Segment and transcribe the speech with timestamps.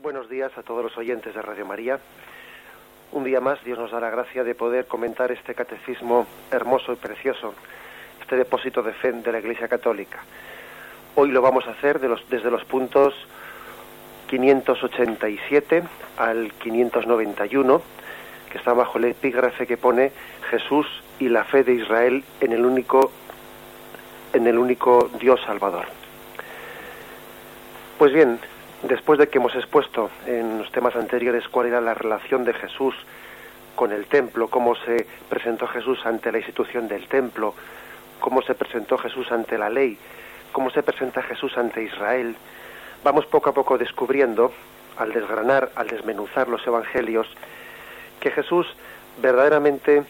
[0.00, 1.98] Buenos días a todos los oyentes de Radio María.
[3.10, 6.96] Un día más Dios nos da la gracia de poder comentar este catecismo hermoso y
[6.96, 7.52] precioso,
[8.20, 10.20] este depósito de fe de la Iglesia Católica.
[11.16, 13.12] Hoy lo vamos a hacer desde los puntos
[14.28, 15.82] 587
[16.16, 17.82] al 591,
[18.52, 20.12] que está bajo el epígrafe que pone
[20.48, 20.86] Jesús
[21.18, 23.10] y la fe de Israel en el único
[24.32, 25.86] en el único Dios Salvador.
[27.98, 28.38] Pues bien,
[28.82, 32.94] después de que hemos expuesto en los temas anteriores cuál era la relación de Jesús
[33.74, 37.54] con el templo, cómo se presentó Jesús ante la institución del templo,
[38.20, 39.98] cómo se presentó Jesús ante la ley,
[40.52, 42.36] cómo se presenta Jesús ante Israel,
[43.04, 44.52] vamos poco a poco descubriendo,
[44.96, 47.28] al desgranar, al desmenuzar los evangelios,
[48.20, 48.66] que Jesús
[49.22, 50.02] verdaderamente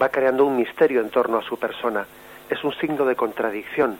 [0.00, 2.06] va creando un misterio en torno a su persona.
[2.50, 3.98] Es un signo de contradicción,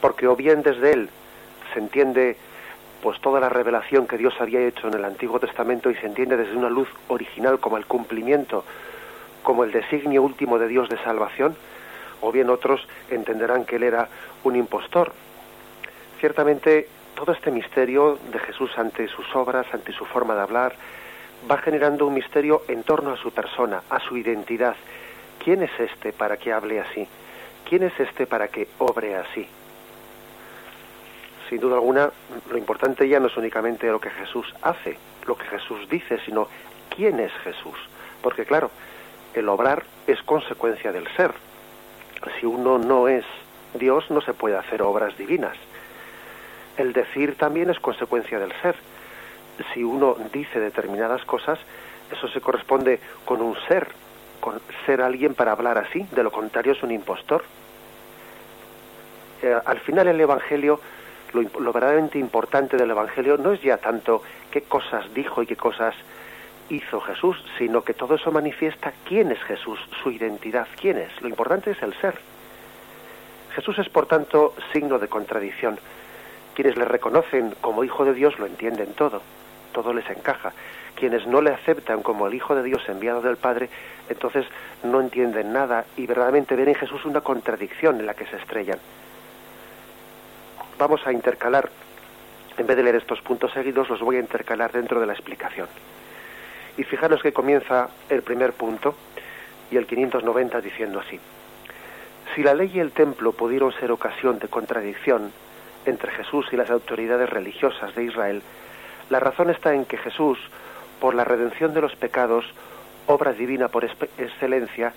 [0.00, 1.10] porque o bien desde él
[1.72, 2.36] se entiende
[3.02, 6.36] pues toda la revelación que Dios había hecho en el Antiguo Testamento y se entiende
[6.36, 8.64] desde una luz original como el cumplimiento,
[9.42, 11.56] como el designio último de Dios de salvación,
[12.20, 14.08] o bien otros entenderán que él era
[14.42, 15.12] un impostor.
[16.18, 20.74] Ciertamente todo este misterio de Jesús ante sus obras, ante su forma de hablar,
[21.50, 24.74] va generando un misterio en torno a su persona, a su identidad.
[25.42, 27.06] ¿Quién es este para que hable así?
[27.68, 29.46] ¿Quién es este para que obre así?
[31.48, 32.10] Sin duda alguna,
[32.50, 36.48] lo importante ya no es únicamente lo que Jesús hace, lo que Jesús dice, sino
[36.94, 37.76] quién es Jesús.
[38.22, 38.70] Porque claro,
[39.34, 41.32] el obrar es consecuencia del ser.
[42.38, 43.24] Si uno no es
[43.74, 45.56] Dios, no se puede hacer obras divinas.
[46.76, 48.76] El decir también es consecuencia del ser.
[49.72, 51.58] Si uno dice determinadas cosas,
[52.12, 53.88] eso se corresponde con un ser,
[54.40, 57.44] con ser alguien para hablar así, de lo contrario es un impostor.
[59.42, 60.80] Eh, al final el Evangelio,
[61.32, 65.94] lo, verdaderamente importante del Evangelio no es ya tanto qué cosas dijo y qué cosas
[66.70, 71.20] hizo Jesús, sino que todo eso manifiesta quién es Jesús, su identidad, quién es.
[71.22, 72.18] Lo importante es el ser.
[73.54, 75.78] Jesús es, por tanto, signo de contradicción.
[76.54, 79.22] Quienes le reconocen como Hijo de Dios lo entienden todo,
[79.72, 80.52] todo les encaja.
[80.94, 83.70] Quienes no le aceptan como el Hijo de Dios enviado del Padre,
[84.08, 84.46] entonces
[84.82, 88.78] no entienden nada y verdaderamente ven en Jesús una contradicción en la que se estrellan.
[90.78, 91.68] Vamos a intercalar,
[92.56, 95.66] en vez de leer estos puntos seguidos, los voy a intercalar dentro de la explicación.
[96.76, 98.94] Y fijaros que comienza el primer punto
[99.72, 101.18] y el 590 diciendo así.
[102.34, 105.32] Si la ley y el templo pudieron ser ocasión de contradicción
[105.84, 108.42] entre Jesús y las autoridades religiosas de Israel,
[109.10, 110.38] la razón está en que Jesús,
[111.00, 112.44] por la redención de los pecados,
[113.08, 114.92] obra divina por excelencia,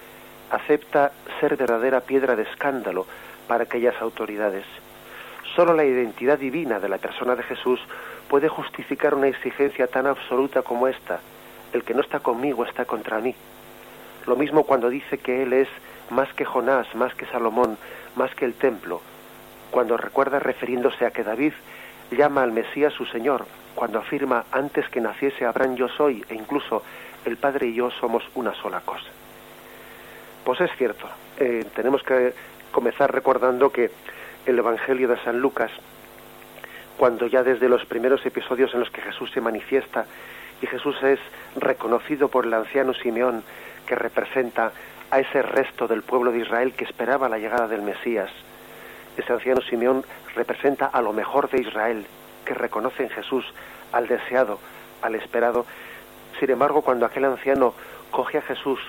[0.52, 3.08] acepta ser verdadera piedra de escándalo
[3.48, 4.66] para aquellas autoridades.
[5.56, 7.80] Solo la identidad divina de la persona de Jesús
[8.30, 11.20] puede justificar una exigencia tan absoluta como esta,
[11.74, 13.36] el que no está conmigo está contra mí.
[14.28, 15.68] Lo mismo cuando dice que Él es
[16.10, 17.78] más que Jonás, más que Salomón,
[18.16, 19.02] más que el templo,
[19.72, 21.54] cuando recuerda refiriéndose a que David
[22.12, 23.46] llama al Mesías su Señor,
[23.76, 26.84] cuando afirma antes que naciese Abraham yo soy, e incluso
[27.26, 29.10] el Padre y yo somos una sola cosa.
[30.44, 31.08] Pues es cierto,
[31.40, 32.34] eh, tenemos que
[32.72, 33.92] comenzar recordando que
[34.46, 35.72] el Evangelio de San Lucas,
[36.98, 40.06] cuando ya desde los primeros episodios en los que Jesús se manifiesta
[40.62, 41.20] y Jesús es
[41.56, 43.44] reconocido por el anciano Simeón,
[43.88, 44.72] que representa
[45.10, 48.30] a ese resto del pueblo de Israel que esperaba la llegada del Mesías.
[49.18, 52.06] Ese anciano Simeón representa a lo mejor de Israel,
[52.46, 53.46] que reconoce en Jesús
[53.92, 54.60] al deseado,
[55.02, 55.66] al esperado.
[56.40, 57.74] Sin embargo, cuando aquel anciano
[58.12, 58.80] coge a Jesús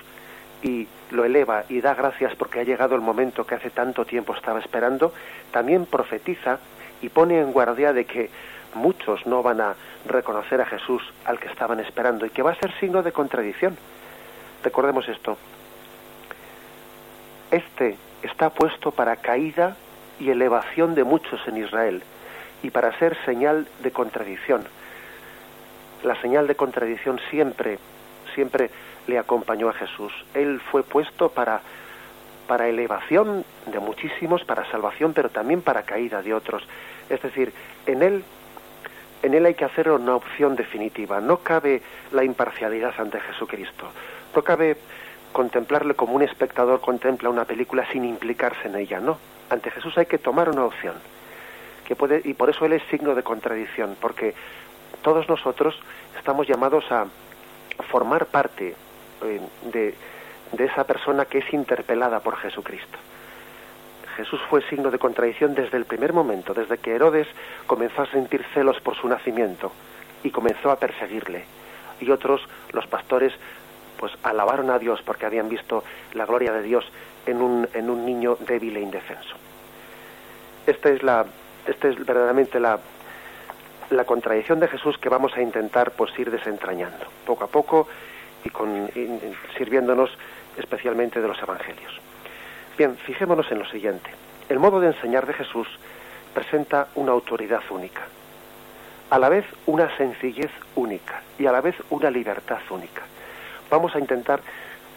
[0.63, 4.33] y lo eleva y da gracias porque ha llegado el momento que hace tanto tiempo
[4.33, 5.13] estaba esperando,
[5.51, 6.59] también profetiza
[7.01, 8.29] y pone en guardia de que
[8.73, 9.75] muchos no van a
[10.07, 13.77] reconocer a Jesús al que estaban esperando y que va a ser signo de contradicción.
[14.63, 15.37] Recordemos esto.
[17.51, 19.75] Este está puesto para caída
[20.19, 22.01] y elevación de muchos en Israel
[22.63, 24.63] y para ser señal de contradicción.
[26.03, 27.77] La señal de contradicción siempre,
[28.33, 28.69] siempre
[29.07, 30.13] le acompañó a Jesús.
[30.33, 31.61] Él fue puesto para,
[32.47, 36.63] para elevación de muchísimos, para salvación, pero también para caída de otros.
[37.09, 37.53] Es decir,
[37.85, 38.23] en él
[39.23, 41.21] en él hay que hacer una opción definitiva.
[41.21, 43.87] No cabe la imparcialidad ante Jesucristo.
[44.35, 44.75] No cabe
[45.31, 48.99] contemplarle como un espectador contempla una película sin implicarse en ella.
[48.99, 49.17] No.
[49.49, 50.95] Ante Jesús hay que tomar una opción.
[51.87, 54.33] Que puede, y por eso él es signo de contradicción, porque
[55.01, 55.79] todos nosotros
[56.17, 57.05] estamos llamados a
[57.89, 58.75] formar parte
[59.23, 59.95] de,
[60.51, 62.97] de esa persona que es interpelada por Jesucristo.
[64.17, 67.27] Jesús fue signo de contradicción desde el primer momento, desde que Herodes
[67.65, 69.71] comenzó a sentir celos por su nacimiento.
[70.23, 71.43] y comenzó a perseguirle.
[71.99, 72.41] Y otros,
[72.71, 73.33] los pastores,
[73.97, 75.83] pues alabaron a Dios porque habían visto
[76.13, 76.85] la gloria de Dios
[77.25, 79.35] en un, en un niño débil e indefenso.
[80.65, 81.25] Esta es la,
[81.67, 82.79] esta es verdaderamente la,
[83.89, 87.87] la contradicción de Jesús que vamos a intentar pues ir desentrañando poco a poco
[88.45, 88.49] y,
[89.57, 90.09] sirviéndonos
[90.57, 91.93] especialmente de los evangelios.
[92.77, 94.09] Bien, fijémonos en lo siguiente.
[94.49, 95.67] El modo de enseñar de Jesús
[96.33, 98.01] presenta una autoridad única,
[99.09, 103.03] a la vez una sencillez única y a la vez una libertad única.
[103.69, 104.41] Vamos a intentar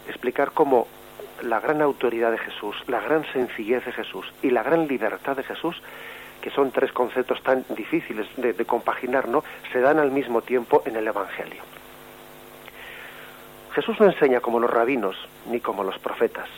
[0.09, 0.87] explicar cómo
[1.43, 5.43] la gran autoridad de Jesús, la gran sencillez de Jesús y la gran libertad de
[5.43, 5.81] Jesús,
[6.41, 9.45] que son tres conceptos tan difíciles de, compaginar, ¿no?
[9.73, 11.76] se dan al mismo tiempo en el Evangelio.
[13.77, 15.17] Jesús no enseña como los rabinos
[15.51, 16.49] ni como los profetas.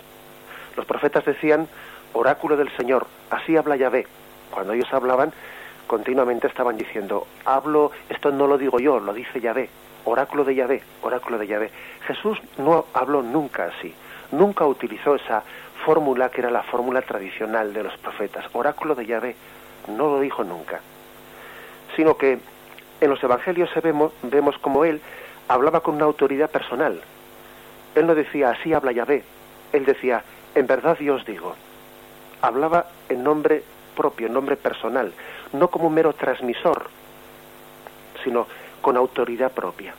[0.76, 1.67] Los profetas decían,
[2.12, 4.06] oráculo del Señor, así habla Yahvé.
[4.53, 5.32] Cuando ellos hablaban,
[5.88, 9.69] continuamente estaban diciendo, hablo, esto no lo digo yo, lo dice Yahvé,
[10.05, 11.70] oráculo de Yahvé, oráculo de Yahvé.
[12.06, 13.93] Jesús no habló nunca así,
[14.31, 15.43] nunca utilizó esa
[15.85, 19.35] fórmula que era la fórmula tradicional de los profetas, oráculo de Yahvé,
[19.88, 20.79] no lo dijo nunca,
[21.97, 22.38] sino que
[23.00, 25.00] en los evangelios vemos, vemos como él
[25.48, 27.00] hablaba con una autoridad personal.
[27.94, 29.24] Él no decía así habla Yahvé,
[29.72, 30.22] él decía
[30.54, 31.54] en verdad yo os digo.
[32.40, 33.62] Hablaba en nombre
[33.96, 35.12] propio, en nombre personal,
[35.52, 36.88] no como un mero transmisor,
[38.22, 38.46] sino
[38.80, 39.94] con autoridad propia.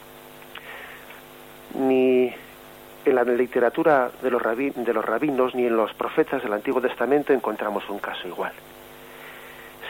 [1.76, 2.34] Ni
[3.06, 7.34] en la literatura de los, de los rabinos ni en los profetas del Antiguo Testamento
[7.34, 8.54] encontramos un caso igual.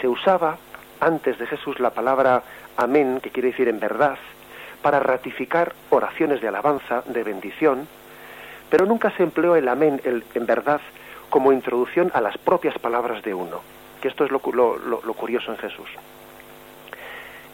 [0.02, 0.58] Se usaba
[1.00, 2.44] antes de Jesús la palabra
[2.78, 4.18] amén, que quiere decir en verdad,
[4.82, 7.88] para ratificar oraciones de alabanza, de bendición,
[8.70, 10.82] pero nunca se empleó el amén, el en verdad,
[11.30, 13.62] como introducción a las propias palabras de uno,
[14.02, 15.90] que esto es lo, lo curioso en Jesús.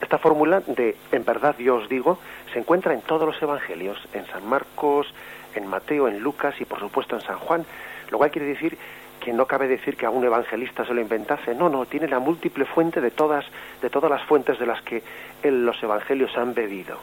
[0.01, 2.19] Esta fórmula de en verdad yo os digo
[2.54, 5.13] se encuentra en todos los evangelios, en San Marcos,
[5.56, 7.66] en Mateo, en Lucas y por supuesto en San Juan,
[8.12, 8.77] lo cual quiere decir
[9.25, 12.19] que no cabe decir que a un evangelista se lo inventase, no, no, tiene la
[12.19, 13.44] múltiple fuente de todas,
[13.81, 15.01] de todas las fuentes de las que
[15.42, 17.00] los evangelios han bebido.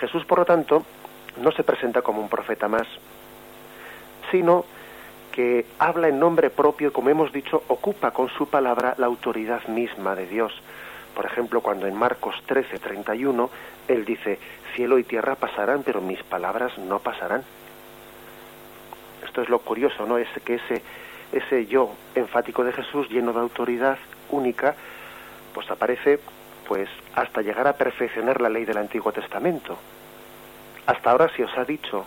[0.00, 0.86] Jesús, por lo tanto,
[1.42, 2.86] no se presenta como un profeta más,
[4.30, 4.64] sino
[5.30, 10.14] que habla en nombre propio, como hemos dicho, ocupa con su palabra la autoridad misma
[10.14, 10.54] de Dios.
[11.14, 13.50] Por ejemplo, cuando en Marcos 13, 31,
[13.88, 14.38] él dice,
[14.74, 17.42] cielo y tierra pasarán, pero mis palabras no pasarán.
[19.38, 20.18] Esto es lo curioso, ¿no?
[20.18, 20.82] Es que ese,
[21.30, 23.96] ese yo enfático de Jesús, lleno de autoridad
[24.30, 24.74] única,
[25.54, 26.18] pues aparece
[26.66, 29.78] pues hasta llegar a perfeccionar la ley del Antiguo Testamento.
[30.86, 32.04] Hasta ahora se os ha dicho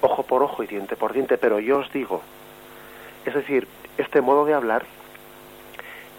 [0.00, 2.22] ojo por ojo y diente por diente, pero yo os digo,
[3.24, 4.84] es decir, este modo de hablar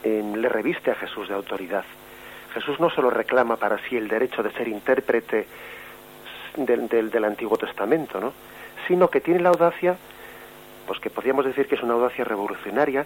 [0.05, 1.83] le reviste a Jesús de autoridad.
[2.53, 5.47] Jesús no solo reclama para sí el derecho de ser intérprete
[6.55, 8.31] del, del, Antiguo Testamento, ¿no?
[8.87, 9.97] Sino que tiene la audacia,
[10.87, 13.05] pues que podríamos decir que es una audacia revolucionaria,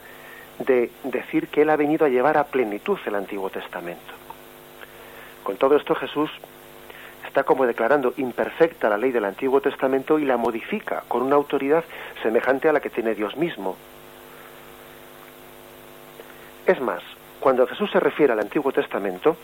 [0.60, 4.14] de decir que Él ha venido a llevar a plenitud el Antiguo Testamento.
[5.44, 6.30] Con todo esto Jesús
[7.26, 11.84] está como declarando imperfecta la ley del Antiguo Testamento y la modifica con una autoridad
[12.24, 13.78] semejante a la que tiene Dios mismo.
[16.66, 17.02] Es más,
[17.40, 19.38] cuando Jesús se refiere al Antiguo Testamento,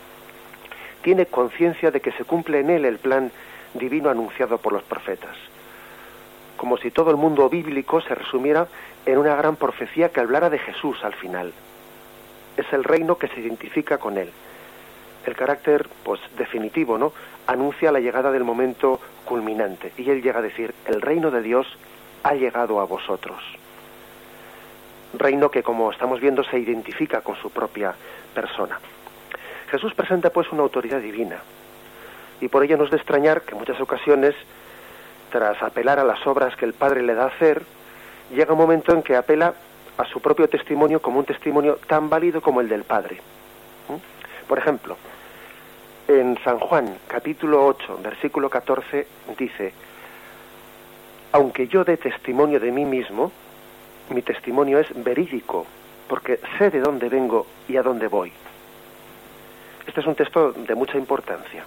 [1.02, 3.30] tiene conciencia de que se cumple en él el plan
[3.74, 5.36] divino anunciado por los profetas,
[6.64, 8.66] como si todo el mundo bíblico se resumiera
[9.04, 11.52] en una gran profecía que hablara de Jesús al final.
[12.56, 14.30] Es el reino que se identifica con él
[15.26, 17.12] el carácter pues definitivo, ¿no?
[17.46, 21.66] Anuncia la llegada del momento culminante y él llega a decir, el reino de Dios
[22.22, 23.42] ha llegado a vosotros.
[25.12, 27.94] Reino que como estamos viendo se identifica con su propia
[28.34, 28.80] persona.
[29.70, 31.42] Jesús presenta pues una autoridad divina
[32.40, 34.34] y por ello no es de extrañar que en muchas ocasiones
[35.34, 37.60] tras apelar a las obras que el Padre le da a hacer,
[38.30, 39.52] llega un momento en que apela
[39.98, 43.16] a su propio testimonio como un testimonio tan válido como el del Padre.
[43.88, 44.46] ¿Mm?
[44.46, 44.96] Por ejemplo,
[46.06, 49.72] en San Juan, capítulo 8, versículo 14, dice,
[51.32, 53.32] aunque yo dé testimonio de mí mismo,
[54.10, 55.66] mi testimonio es verídico,
[56.06, 58.32] porque sé de dónde vengo y a dónde voy.
[59.84, 61.64] Este es un texto de mucha importancia,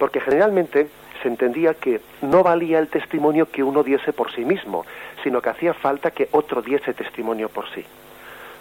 [0.00, 0.90] porque generalmente
[1.22, 4.84] se entendía que no valía el testimonio que uno diese por sí mismo,
[5.22, 7.84] sino que hacía falta que otro diese testimonio por sí.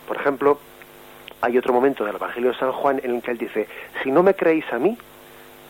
[0.08, 0.60] Por ejemplo,
[1.42, 3.68] hay otro momento del Evangelio de San Juan en el que él dice,
[4.04, 4.98] si no me creéis a mí,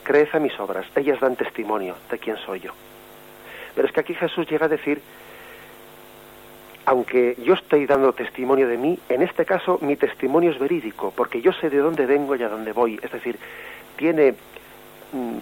[0.03, 2.71] creed a mis obras, ellas dan testimonio de quién soy yo.
[3.74, 5.01] Pero es que aquí Jesús llega a decir,
[6.86, 11.41] aunque yo estoy dando testimonio de mí, en este caso mi testimonio es verídico, porque
[11.41, 13.00] yo sé de dónde vengo y a dónde voy.
[13.01, 13.38] Es decir,
[13.95, 14.33] tiene,
[15.13, 15.38] mm,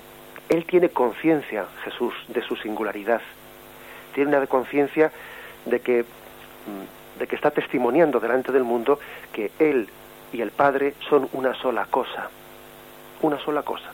[0.49, 3.21] él tiene conciencia, Jesús, de su singularidad.
[4.13, 5.11] Tiene una conciencia
[5.65, 8.99] de que, mm, de que está testimoniando delante del mundo
[9.31, 9.87] que él
[10.33, 12.29] y el Padre son una sola cosa.
[13.21, 13.91] Una sola cosa.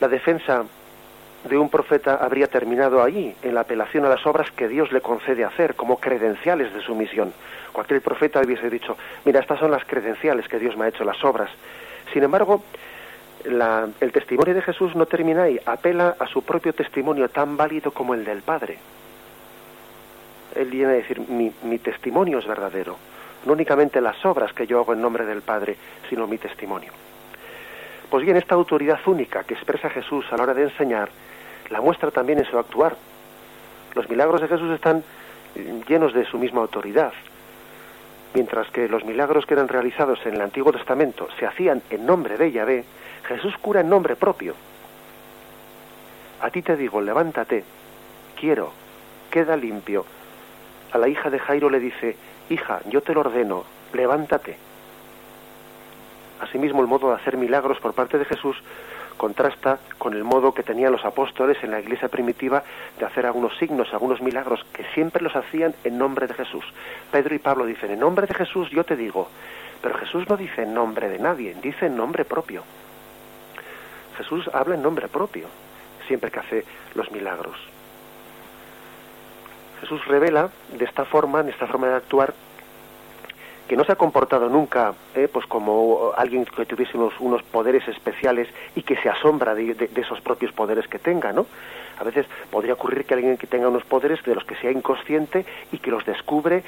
[0.00, 0.64] La defensa
[1.44, 5.00] de un profeta habría terminado allí, en la apelación a las obras que Dios le
[5.00, 7.32] concede hacer como credenciales de su misión.
[7.72, 11.22] Cualquier profeta hubiese dicho, mira, estas son las credenciales que Dios me ha hecho, las
[11.24, 11.50] obras.
[12.12, 12.62] Sin embargo,
[13.44, 18.14] el testimonio de Jesús no termina ahí, apela a su propio testimonio tan válido como
[18.14, 18.78] el del Padre.
[20.54, 22.96] Él viene a decir, mi, mi testimonio es verdadero,
[23.44, 25.76] no únicamente las obras que yo hago en nombre del Padre,
[26.08, 26.92] sino mi testimonio.
[28.10, 31.10] Pues bien, esta autoridad única que expresa Jesús a la hora de enseñar,
[31.68, 32.96] la muestra también en su actuar.
[33.94, 35.04] Los milagros de Jesús están
[35.86, 37.12] llenos de su misma autoridad.
[38.34, 42.36] Mientras que los milagros que eran realizados en el Antiguo Testamento se hacían en nombre
[42.36, 42.84] de Yahvé,
[43.28, 44.54] Jesús cura en nombre propio.
[46.40, 47.62] A ti te digo, levántate,
[48.40, 48.72] quiero,
[49.30, 50.06] queda limpio.
[50.92, 52.16] A la hija de Jairo le dice,
[52.48, 54.56] hija, yo te lo ordeno, levántate.
[56.40, 58.56] Asimismo, el modo de hacer milagros por parte de Jesús
[59.18, 62.62] contrasta con el modo que tenían los apóstoles en la iglesia primitiva
[62.98, 66.64] de hacer algunos signos, algunos milagros, que siempre los hacían en nombre de Jesús.
[67.12, 69.28] Pedro y Pablo dicen, en nombre de Jesús yo te digo,
[69.82, 72.62] pero Jesús no dice en nombre de nadie, dice en nombre propio.
[74.18, 75.46] Jesús habla en nombre propio,
[76.06, 77.56] siempre que hace los milagros.
[79.80, 82.34] Jesús revela de esta forma, en esta forma de actuar,
[83.68, 88.48] que no se ha comportado nunca eh, pues como alguien que tuviese unos, poderes especiales
[88.74, 91.46] y que se asombra de, esos propios poderes que tenga, ¿no?
[92.00, 95.44] A veces podría ocurrir que alguien que tenga unos poderes de los que sea inconsciente
[95.70, 96.64] y que los descubre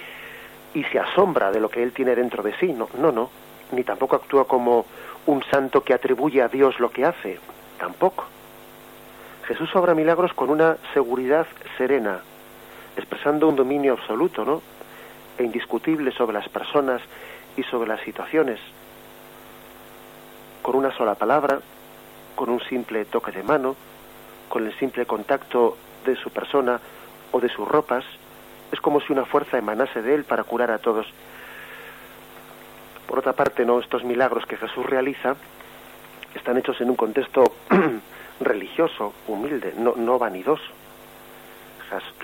[0.75, 2.73] y se asombra de lo que él tiene dentro de sí.
[2.73, 3.31] No, no, no.
[3.73, 4.85] Ni tampoco actúa como
[5.27, 7.39] un santo que atribuye a Dios lo que hace.
[7.79, 8.27] Tampoco.
[9.47, 11.47] Jesús obra milagros con una seguridad
[11.77, 12.21] serena,
[12.97, 14.63] expresando un dominio absoluto, ¿no?
[15.39, 17.01] e indiscutible sobre las personas
[17.57, 18.61] y sobre las situaciones.
[20.63, 21.61] Con una sola palabra,
[22.35, 23.75] con un simple toque de mano,
[24.49, 26.81] con el simple contacto de su persona
[27.33, 28.05] o de sus ropas,
[28.71, 31.07] es como si una fuerza emanase de él para curar a todos.
[33.11, 35.35] Por otra parte, no estos milagros que Jesús realiza
[36.33, 37.43] están hechos en un contexto
[38.41, 40.63] religioso, humilde, no, vanidoso.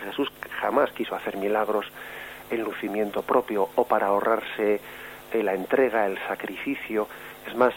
[0.04, 1.86] Jesús jamás quiso hacer milagros
[2.50, 4.80] el lucimiento propio o para ahorrarse
[5.32, 7.08] la entrega, el sacrificio.
[7.48, 7.74] Es más,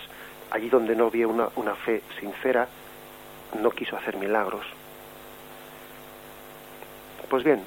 [0.52, 2.68] allí donde no había una, una fe sincera,
[3.60, 4.68] no quiso hacer milagros.
[7.28, 7.64] Pues bien,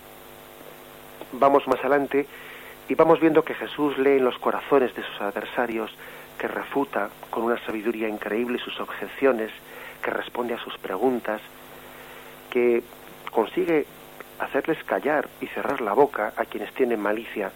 [1.33, 2.29] vamos más adelante
[2.93, 5.91] y vamos viendo que Jesús lee en los corazones de sus adversarios,
[6.37, 9.51] que refuta con una sabiduría increíble sus objeciones,
[10.03, 11.41] que responde a sus preguntas,
[12.51, 12.83] que
[13.31, 13.87] consigue
[14.41, 17.51] hacerles callar y cerrar la boca a quienes tienen malicia.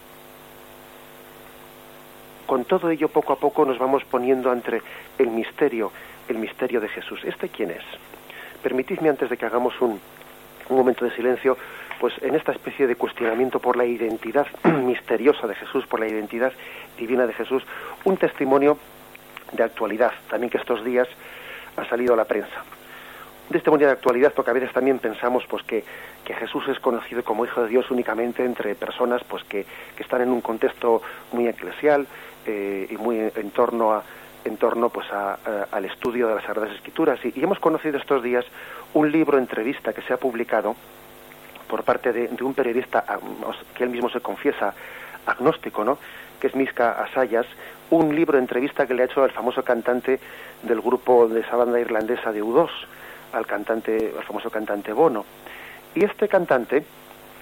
[2.47, 4.81] Con todo ello, poco a poco nos vamos poniendo entre
[5.19, 5.91] el misterio,
[6.29, 7.19] el misterio de Jesús.
[7.23, 7.83] ¿Este quién es?
[8.63, 10.01] Permitidme antes de que hagamos un,
[10.69, 11.57] un momento de silencio,
[11.99, 16.53] pues en esta especie de cuestionamiento por la identidad misteriosa de Jesús, por la identidad
[16.97, 17.63] divina de Jesús,
[18.03, 18.77] un testimonio
[19.51, 21.07] de actualidad, también que estos días
[21.75, 22.63] ha salido a la prensa.
[23.49, 25.83] Un testimonio de actualidad, porque a veces también pensamos pues que,
[26.25, 30.21] que, Jesús es conocido como Hijo de Dios únicamente entre personas pues que, que están
[30.21, 32.05] en un contexto muy eclesial
[32.45, 34.03] eh, y muy en torno a
[34.47, 35.37] en torno pues a,
[35.71, 38.45] al estudio de las Sagradas Escrituras y, hemos conocido estos días
[38.93, 40.75] un libro entrevista que se ha publicado
[41.67, 43.03] por parte de, un periodista
[43.75, 44.73] que él mismo se confiesa
[45.25, 45.97] agnóstico, ¿no?
[46.39, 47.45] que es Miska Asayas,
[47.89, 50.19] un libro entrevista que le ha hecho al famoso cantante
[50.63, 52.69] del grupo de esa banda irlandesa de U2,
[53.33, 55.25] al cantante, al famoso cantante Bono.
[55.95, 56.85] Y este cantante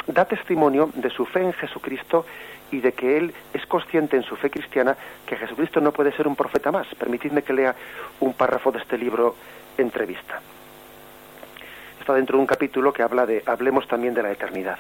[0.08, 2.26] da testimonio de su fe en Jesucristo
[2.72, 4.96] y de que él es consciente en su fe cristiana
[5.26, 6.88] que Jesucristo no puede ser un profeta más.
[6.96, 7.76] Permitidme que lea
[8.20, 9.36] un párrafo de este libro
[9.78, 10.42] entrevista.
[12.00, 14.78] Está dentro de un capítulo que habla de hablemos también de la eternidad.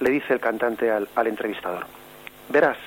[0.00, 1.84] Le dice el cantante al, entrevistador,
[2.48, 2.78] verás,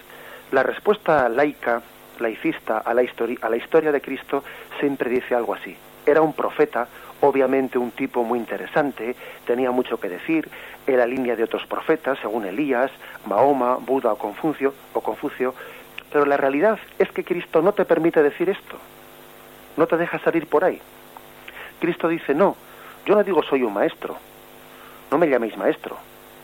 [0.51, 1.81] la respuesta laica,
[2.19, 3.01] laicista a la,
[3.41, 4.43] a la historia de Cristo
[4.79, 6.87] siempre dice algo así era un profeta,
[7.21, 10.47] obviamente un tipo muy interesante, tenía mucho que decir,
[10.87, 12.91] era línea de otros profetas, según Elías,
[13.25, 15.53] Mahoma, Buda o Confucio, o Confucio,
[16.11, 18.77] pero la realidad es que Cristo no te permite decir esto,
[19.77, 20.81] no te deja salir por ahí.
[21.79, 22.55] Cristo dice, no,
[23.05, 24.17] yo no digo soy un maestro,
[25.09, 25.97] no me llaméis maestro,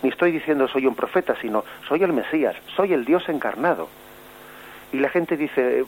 [0.03, 3.89] ni estoy diciendo soy un profeta, sino soy el Mesías, soy el Dios encarnado.
[4.91, 5.85] Y la gente dice,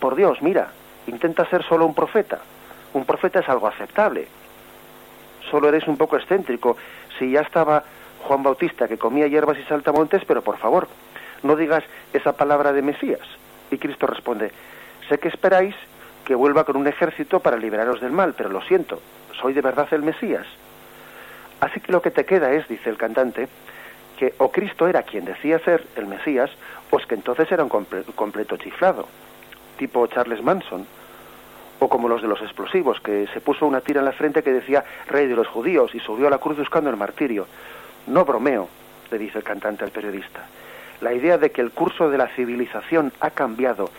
[0.00, 0.70] por Dios, mira,
[1.06, 2.40] intenta ser solo un profeta.
[2.94, 4.26] Un profeta es algo aceptable.
[5.50, 6.76] Solo eres un poco excéntrico.
[7.18, 7.84] Si ya estaba
[8.24, 10.88] Juan Bautista que comía hierbas y saltamontes, pero por favor,
[11.42, 13.26] no digas esa palabra de Mesías.
[13.70, 14.52] Y Cristo responde,
[15.08, 15.74] sé que esperáis
[16.24, 19.00] que vuelva con un ejército para liberaros del mal, pero lo siento,
[19.40, 20.46] soy de verdad el Mesías.
[21.60, 23.48] Así que lo que te queda es, dice el cantante,
[24.18, 26.50] que o Cristo era quien decía ser el Mesías,
[26.90, 29.06] o es que entonces era un completo chiflado,
[29.78, 30.86] tipo Charles Manson,
[31.80, 34.52] o como los de los explosivos, que se puso una tira en la frente que
[34.52, 37.46] decía Rey de los judíos y subió a la cruz buscando el martirio.
[38.06, 38.68] No bromeo,
[39.10, 40.46] le dice el cantante al periodista.
[41.00, 43.90] La idea de que el curso de la civilización ha cambiado,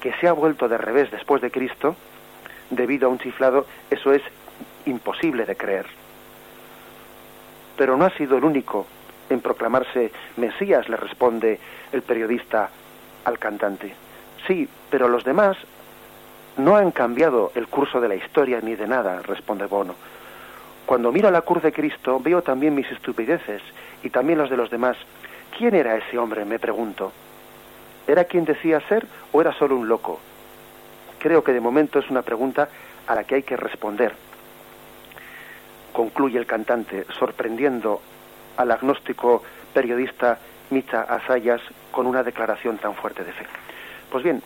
[0.00, 1.96] que se ha vuelto de revés después de Cristo,
[2.70, 4.22] debido a un chiflado, eso es
[4.84, 5.86] imposible de creer.
[7.76, 8.86] Pero no ha sido el único
[9.30, 11.58] en proclamarse Mesías, le responde
[11.92, 12.70] el periodista
[13.24, 13.94] al cantante.
[14.46, 15.56] Sí, pero los demás
[16.56, 19.94] no han cambiado el curso de la historia ni de nada, responde Bono.
[20.86, 23.60] Cuando miro la cruz de Cristo veo también mis estupideces
[24.02, 24.96] y también los de los demás.
[25.56, 26.44] ¿Quién era ese hombre?
[26.44, 27.12] me pregunto.
[28.06, 30.20] ¿Era quien decía ser o era solo un loco?
[31.18, 32.68] Creo que de momento es una pregunta
[33.06, 34.14] a la que hay que responder.
[35.92, 38.00] Concluye el cantante, sorprendiendo
[38.56, 39.42] al agnóstico
[39.74, 40.38] periodista
[40.70, 41.60] Micha Asayas
[41.90, 43.46] con una declaración tan fuerte de fe.
[44.10, 44.42] Pues bien,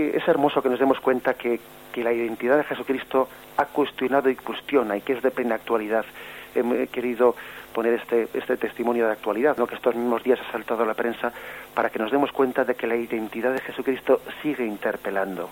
[0.00, 1.60] es hermoso que nos demos cuenta que,
[1.96, 6.04] la identidad de Jesucristo ha cuestionado y cuestiona y que es de plena actualidad.
[6.52, 7.36] He querido
[7.72, 9.68] poner este, este testimonio de actualidad, ¿no?
[9.68, 11.32] que estos mismos días ha saltado a la prensa,
[11.72, 15.48] para que nos demos cuenta de que la identidad de Jesucristo sigue interpelando,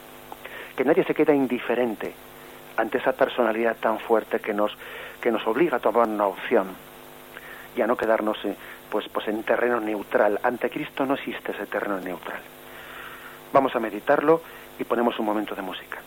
[0.76, 2.12] que nadie se queda indiferente
[2.76, 4.76] ante esa personalidad tan fuerte que nos,
[5.20, 6.68] que nos obliga a tomar una opción
[7.76, 8.56] y a no quedarnos eh,
[8.90, 10.40] pues, pues en terreno neutral.
[10.42, 12.40] Ante Cristo no existe ese terreno neutral.
[13.52, 14.42] Vamos a meditarlo
[14.78, 15.98] y ponemos un momento de música.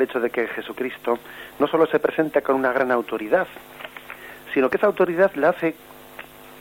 [0.00, 1.18] El hecho de que Jesucristo
[1.58, 3.46] no solo se presenta con una gran autoridad,
[4.54, 5.74] sino que esa autoridad la hace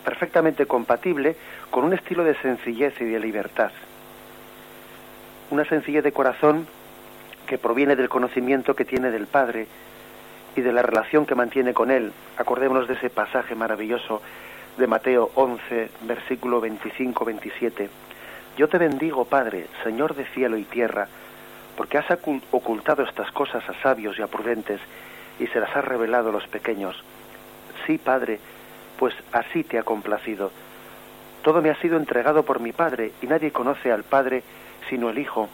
[0.03, 1.35] perfectamente compatible
[1.71, 3.71] con un estilo de sencillez y de libertad.
[5.51, 6.67] Una sencillez de corazón
[7.47, 9.67] que proviene del conocimiento que tiene del Padre
[10.55, 12.11] y de la relación que mantiene con Él.
[12.37, 14.21] Acordémonos de ese pasaje maravilloso
[14.77, 17.87] de Mateo 11, versículo 25-27.
[18.57, 21.07] Yo te bendigo, Padre, Señor de cielo y tierra,
[21.79, 22.11] porque has
[22.51, 24.81] ocultado estas cosas a sabios y a prudentes
[25.39, 27.01] y se las has revelado a los pequeños.
[27.87, 28.37] Sí, Padre,
[28.97, 30.51] pues así te ha complacido.
[31.41, 34.43] Todo me ha sido entregado por mi Padre y nadie conoce al Padre
[34.89, 35.47] sino el Hijo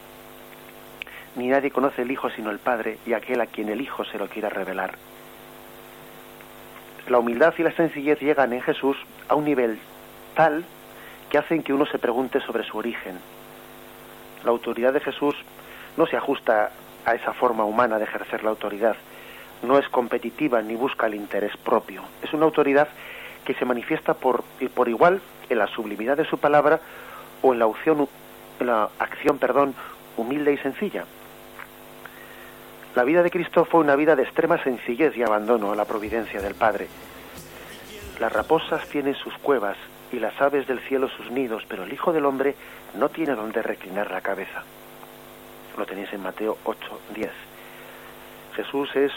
[1.36, 4.18] ni nadie conoce el Hijo sino el Padre y aquel a quien el Hijo se
[4.18, 4.94] lo quiera revelar.
[7.06, 8.96] La humildad y la sencillez llegan en Jesús
[9.28, 9.78] a un nivel
[10.34, 10.64] tal
[11.30, 13.16] que hacen que uno se pregunte sobre su origen.
[14.42, 15.36] La autoridad de Jesús
[15.96, 16.70] no se ajusta
[17.04, 18.96] a esa forma humana de ejercer la autoridad,
[19.62, 22.02] no es competitiva ni busca el interés propio.
[22.22, 22.88] Es una autoridad
[23.44, 24.44] que se manifiesta por,
[24.86, 26.80] igual en la sublimidad de su palabra
[27.42, 28.08] o en la, opción,
[28.60, 29.38] en la acción
[30.16, 31.04] humilde y sencilla.
[32.94, 36.40] La vida de Cristo fue una vida de extrema sencillez y abandono a la providencia
[36.40, 36.88] del Padre.
[38.18, 39.76] Las raposas tienen sus cuevas
[40.10, 42.54] y las aves del cielo sus nidos, pero el Hijo del Hombre
[42.98, 44.64] no tiene donde reclinar la cabeza.
[45.76, 47.30] Lo tenéis en Mateo 8, 10.
[48.54, 49.12] Jesús es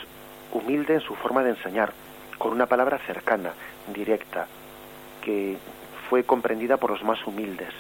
[0.52, 1.94] humilde en su forma de enseñar,
[2.38, 3.54] con una palabra cercana,
[3.94, 4.48] directa,
[5.22, 5.58] que
[6.10, 7.74] fue comprendida por los más humildes.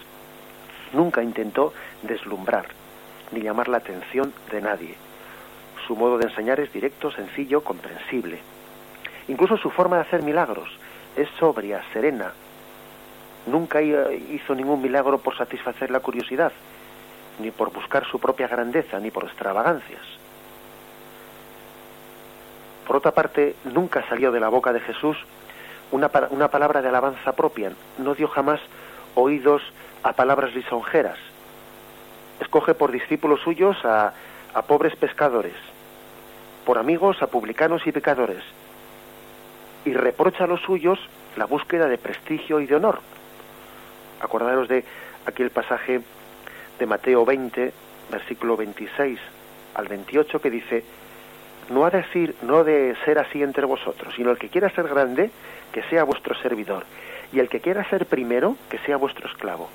[0.93, 2.65] Nunca intentó deslumbrar
[3.31, 4.95] ni llamar la atención de nadie
[5.89, 8.37] su modo de enseñar es directo, sencillo, comprensible.
[9.27, 10.69] Incluso su forma de hacer milagros
[11.15, 12.31] es sobria, serena.
[13.47, 16.51] Nunca hizo ningún milagro por satisfacer la curiosidad,
[17.39, 20.01] ni por buscar su propia grandeza, ni por extravagancias.
[22.85, 25.17] Por otra parte, nunca salió de la boca de Jesús
[25.91, 28.59] una, una palabra de alabanza propia, no dio jamás
[29.15, 29.61] oídos
[30.03, 31.17] a palabras lisonjeras.
[32.39, 34.13] Escoge por discípulos suyos a,
[34.53, 35.55] a pobres pescadores,
[36.65, 38.43] por amigos a publicanos y pecadores,
[39.85, 40.99] y reprocha a los suyos
[41.35, 42.99] la búsqueda de prestigio y de honor.
[44.21, 44.83] Acordaros de
[45.25, 46.01] aquel pasaje
[46.79, 47.71] de Mateo 20,
[48.09, 49.19] versículo 26
[49.75, 50.83] al 28, que dice,
[51.69, 54.87] no ha de decir, no de ser así entre vosotros, sino el que quiera ser
[54.87, 55.29] grande,
[55.71, 56.85] que sea vuestro servidor,
[57.31, 59.69] y el que quiera ser primero, que sea vuestro esclavo.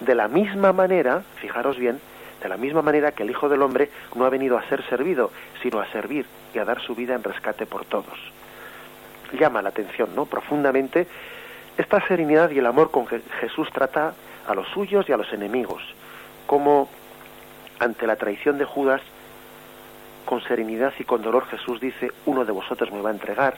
[0.00, 2.00] De la misma manera, fijaros bien,
[2.42, 5.30] de la misma manera que el Hijo del Hombre no ha venido a ser servido,
[5.62, 8.18] sino a servir y a dar su vida en rescate por todos.
[9.38, 10.26] Llama la atención, ¿no?
[10.26, 11.06] Profundamente
[11.78, 14.12] esta serenidad y el amor con que Jesús trata
[14.46, 15.82] a los suyos y a los enemigos,
[16.52, 16.86] como
[17.78, 19.00] ante la traición de Judas,
[20.26, 23.56] con serenidad y con dolor Jesús dice, uno de vosotros me va a entregar,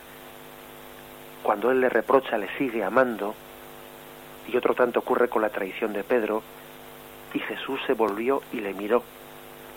[1.43, 3.35] cuando él le reprocha le sigue amando,
[4.47, 6.45] y otro tanto ocurre con la traición de Pedro,
[7.33, 9.03] y Jesús se volvió y le miró,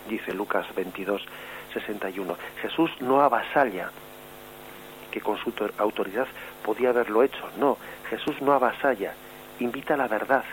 [0.08, 1.20] dice Lucas 22,
[1.74, 2.36] 61.
[2.62, 3.90] Jesús no avasalla,
[5.10, 6.28] que con su autoridad
[6.64, 7.50] podía haberlo hecho.
[7.58, 7.78] No,
[8.10, 9.12] Jesús no avasalla,
[9.58, 10.44] invita a la verdad.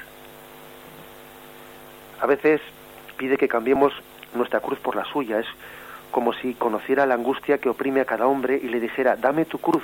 [2.22, 2.62] A veces
[3.18, 3.94] pide que cambiemos
[4.34, 5.40] nuestra cruz por la suya.
[5.40, 5.48] Es
[6.12, 9.58] como si conociera la angustia que oprime a cada hombre y le dijera, dame tu
[9.58, 9.84] cruz,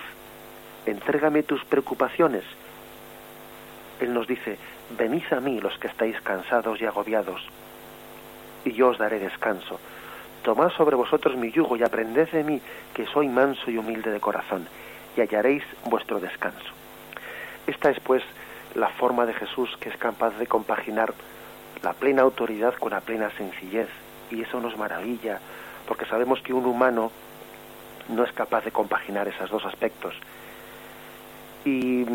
[0.85, 2.43] entrégame tus preocupaciones.
[3.99, 4.57] Él nos dice,
[4.97, 7.41] venid a mí los que estáis cansados y agobiados,
[8.65, 9.79] y yo os daré descanso.
[10.43, 12.61] Tomad sobre vosotros mi yugo y aprended de mí,
[12.93, 14.67] que soy manso y humilde de corazón,
[15.15, 16.71] y hallaréis vuestro descanso.
[17.67, 18.23] Esta es pues
[18.73, 21.13] la forma de Jesús que es capaz de compaginar
[21.83, 23.89] la plena autoridad con la plena sencillez,
[24.29, 25.39] y eso nos maravilla,
[25.87, 27.11] porque sabemos que un humano
[28.09, 30.13] no es capaz de compaginar esos dos aspectos.
[31.65, 32.05] Y,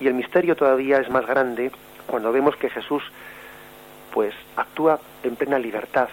[0.00, 1.70] y el misterio todavía es más grande
[2.06, 3.02] cuando vemos que Jesús
[4.12, 6.08] pues actúa en plena libertad,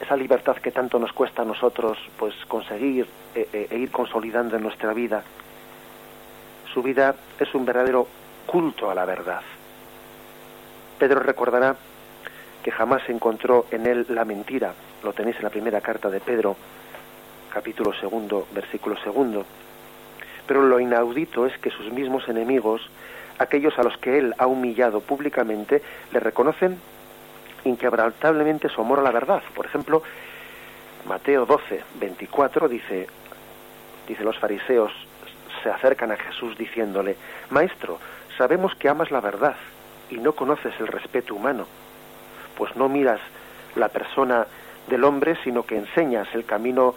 [0.00, 4.56] esa libertad que tanto nos cuesta a nosotros pues conseguir e, e, e, ir consolidando
[4.56, 5.22] en nuestra vida.
[6.72, 8.06] Su vida es un verdadero
[8.46, 9.42] culto a la verdad.
[11.00, 11.76] Pedro recordará
[12.62, 14.74] que jamás encontró en él la mentira.
[15.02, 16.56] Lo tenéis en la primera carta de Pedro,
[17.50, 19.46] capítulo segundo, versículo segundo.
[20.46, 22.82] Pero lo inaudito es que sus mismos enemigos
[23.38, 25.80] aquellos a los que él ha humillado públicamente
[26.12, 26.78] le reconocen
[27.64, 29.42] inquebrantablemente su amor a la verdad.
[29.54, 30.02] Por ejemplo,
[31.08, 33.06] Mateo 12, 24 dice,
[34.06, 34.92] dice los fariseos
[35.62, 37.16] se acercan a Jesús diciéndole,
[37.48, 37.98] Maestro,
[38.36, 39.56] sabemos que amas la verdad
[40.10, 41.66] y no conoces el respeto humano,
[42.56, 43.20] pues no miras
[43.76, 44.46] la persona
[44.88, 46.94] del hombre, sino que enseñas el camino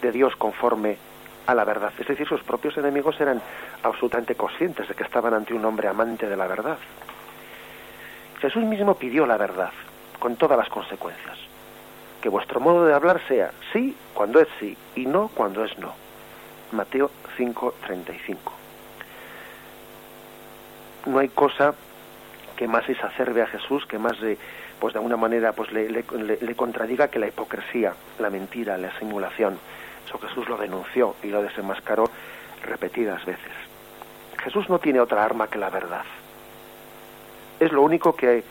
[0.00, 0.96] de Dios conforme
[1.46, 1.92] a la verdad.
[1.98, 3.40] Es decir, sus propios enemigos eran
[3.82, 6.78] absolutamente conscientes de que estaban ante un hombre amante de la verdad.
[8.40, 9.72] Jesús mismo pidió la verdad,
[10.18, 11.38] con todas las consecuencias.
[12.22, 15.92] Que vuestro modo de hablar sea sí cuando es sí y no cuando es no.
[16.72, 18.36] Mateo 5:35.
[21.06, 21.74] No hay cosa
[22.58, 24.16] que más exacerbe a Jesús, que más
[24.80, 29.56] pues de alguna manera pues le, contradiga que la hipocresía, la mentira, la simulación.
[30.04, 32.10] Eso Jesús lo denunció y lo desenmascaró
[32.64, 33.52] repetidas veces.
[34.42, 36.02] Jesús no tiene otra arma que la verdad.
[37.60, 38.42] Es lo único que,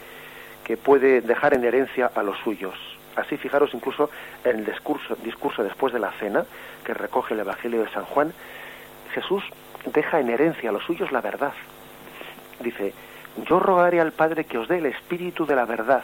[0.64, 2.76] que puede dejar en herencia a los suyos.
[3.18, 4.10] Así fijaros incluso
[4.46, 4.66] en el
[5.22, 6.46] discurso después de la cena
[6.86, 8.32] que recoge el Evangelio de San Juan,
[9.14, 9.44] Jesús
[9.92, 11.54] deja en herencia a los suyos la verdad.
[12.62, 12.94] Dice,
[13.46, 16.04] yo rogaré al Padre que os dé el espíritu de la verdad,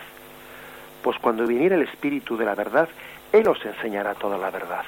[1.02, 2.88] pues cuando viniera el espíritu de la verdad,
[3.32, 4.84] Él os enseñará toda la verdad.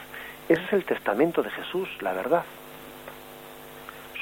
[0.47, 2.43] Ese es el testamento de Jesús, la verdad.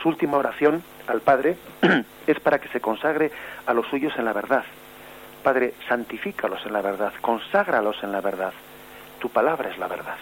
[0.02, 1.58] Su última oración al Padre
[2.28, 3.32] es para que se consagre
[3.66, 4.64] a los suyos en la verdad.
[5.44, 8.54] Padre, santifícalos en la verdad, conságralos en la verdad.
[9.20, 10.18] Tu palabra es la verdad.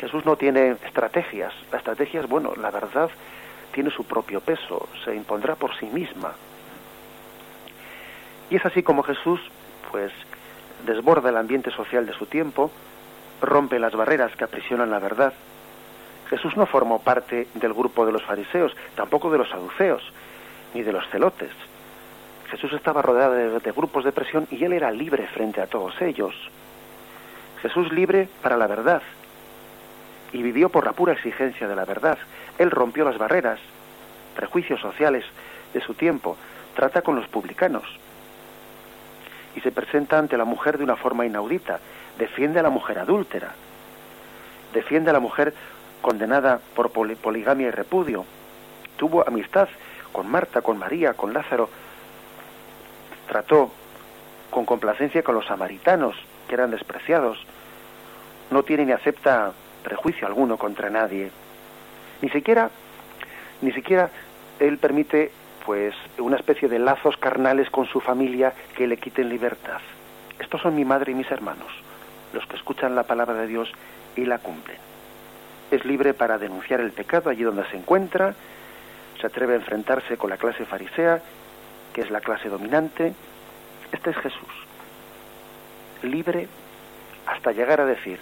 [0.00, 1.52] Jesús no tiene estrategias.
[1.72, 3.10] La estrategia es, bueno, la verdad
[3.74, 6.32] tiene su propio peso, se impondrá por sí misma.
[8.48, 9.40] Y es así como Jesús,
[9.90, 10.12] pues,
[10.86, 12.70] desborda el ambiente social de su tiempo,
[13.42, 15.32] rompe las barreras que aprisionan la verdad.
[16.30, 20.02] Jesús no formó parte del grupo de los fariseos, tampoco de los saduceos,
[20.72, 21.50] ni de los celotes.
[22.50, 26.00] Jesús estaba rodeado de, de, grupos de presión y él era libre frente a todos
[26.00, 26.34] ellos.
[27.60, 29.02] Jesús libre para la verdad
[30.32, 32.18] y vivió por la pura exigencia de la verdad.
[32.58, 33.58] Él rompió las barreras,
[34.34, 35.24] prejuicios sociales
[35.72, 36.36] de su tiempo,
[36.74, 37.84] trata con los publicanos.
[39.56, 41.80] Y se presenta ante la mujer de una forma inaudita,
[42.18, 43.52] defiende a la mujer adúltera,
[44.72, 45.54] defiende a la mujer
[46.02, 48.24] condenada por poligamia y repudio,
[48.96, 49.68] tuvo amistad
[50.12, 51.68] con Marta, con María, con Lázaro,
[53.28, 53.70] trató
[54.50, 56.14] con complacencia con los samaritanos,
[56.46, 57.38] que eran despreciados,
[58.50, 61.30] no tiene ni acepta prejuicio alguno contra nadie,
[62.24, 62.70] ni siquiera,
[63.60, 64.08] ni siquiera
[64.58, 65.30] él permite
[65.66, 69.82] pues una especie de lazos carnales con su familia que le quiten libertad.
[70.38, 71.68] Estos son mi madre y mis hermanos,
[72.32, 73.70] los que escuchan la palabra de Dios
[74.16, 74.78] y la cumplen.
[75.70, 78.34] Es libre para denunciar el pecado allí donde se encuentra,
[79.20, 81.20] se atreve a enfrentarse con la clase farisea,
[81.92, 83.12] que es la clase dominante.
[83.92, 84.66] Este es Jesús,
[86.02, 86.48] libre
[87.26, 88.18] hasta llegar a decir,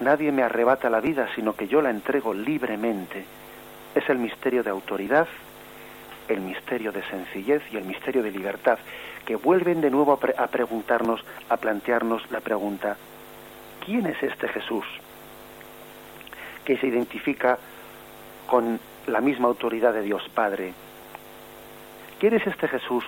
[0.00, 3.24] nadie me arrebata la vida, sino que yo la entrego libremente.
[3.94, 5.28] Es el misterio de autoridad,
[6.28, 8.78] el misterio de sencillez y el misterio de libertad,
[9.26, 12.96] que vuelven de nuevo a, preguntarnos, a plantearnos la pregunta,
[13.84, 14.84] ¿quién es este Jesús?
[16.64, 17.58] que se identifica
[18.46, 20.72] con la misma autoridad de Dios Padre.
[22.20, 23.04] ¿Quién es este Jesús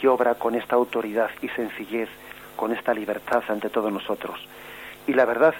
[0.00, 2.08] que obra con esta autoridad y sencillez,
[2.56, 4.38] con esta libertad ante todos nosotros?
[5.06, 5.54] Y la verdad,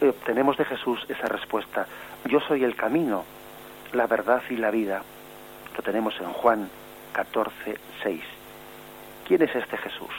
[0.00, 1.86] obtenemos de Jesús esa respuesta.
[2.24, 3.24] Yo soy el camino,
[3.92, 5.02] la verdad y la vida.
[5.76, 6.68] Lo tenemos en Juan
[7.12, 8.22] 14, 6.
[9.26, 10.10] ¿Quién es este Jesús?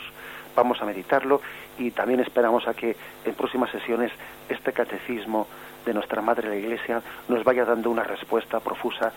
[0.56, 1.40] Vamos a meditarlo
[1.78, 4.12] y también esperamos a que en próximas sesiones
[4.48, 5.46] este catecismo
[5.84, 9.12] de nuestra Madre la Iglesia nos vaya dando una respuesta profusa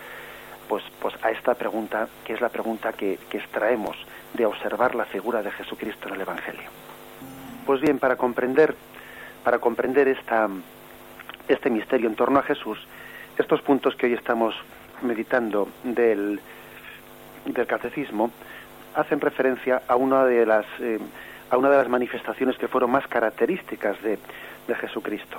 [0.68, 3.96] pues, pues a esta pregunta, que es la pregunta que, que extraemos
[4.32, 6.70] de observar la figura de Jesucristo en el Evangelio.
[7.66, 8.74] Pues bien, para comprender
[9.44, 12.78] para comprender este misterio en torno a Jesús,
[13.38, 14.54] estos puntos que hoy estamos
[15.02, 16.40] meditando del,
[17.68, 18.30] catecismo
[18.94, 20.98] hacen referencia a una de las eh,
[21.50, 24.18] a una de las manifestaciones que fueron más características de,
[24.66, 25.38] de, Jesucristo,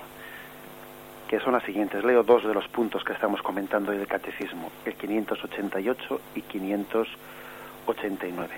[1.27, 2.03] que son las siguientes.
[2.03, 8.49] Leo dos de los puntos que estamos comentando hoy del catecismo, el 588 y 589.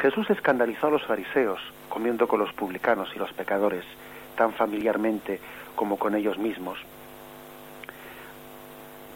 [0.00, 3.84] Jesús escandalizó a los fariseos comiendo con los publicanos y los pecadores
[4.36, 5.40] tan familiarmente
[5.74, 6.78] como con ellos mismos.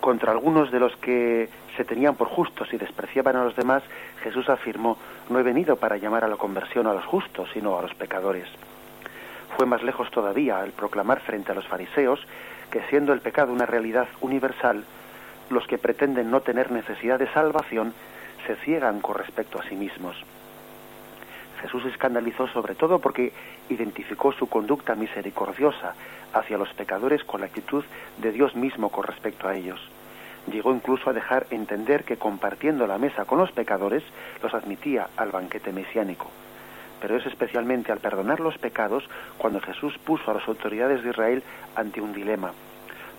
[0.00, 3.82] Contra algunos de los que se tenían por justos y despreciaban a los demás,
[4.22, 4.96] Jesús afirmó,
[5.28, 8.48] no he venido para llamar a la conversión a los justos, sino a los pecadores.
[9.56, 12.20] Fue más lejos todavía al proclamar frente a los fariseos
[12.70, 14.84] que siendo el pecado una realidad universal,
[15.50, 17.92] los que pretenden no tener necesidad de salvación
[18.46, 20.16] se ciegan con respecto a sí mismos.
[21.60, 23.32] Jesús escandalizó sobre todo porque
[23.68, 25.94] identificó su conducta misericordiosa
[26.32, 27.84] hacia los pecadores con la actitud
[28.18, 29.80] de Dios mismo con respecto a ellos.
[30.50, 34.02] Llegó incluso a dejar entender que compartiendo la mesa con los pecadores
[34.42, 36.30] los admitía al banquete mesiánico.
[37.00, 39.04] Pero es especialmente al perdonar los pecados
[39.36, 41.42] cuando Jesús puso a las autoridades de Israel
[41.76, 42.52] ante un dilema.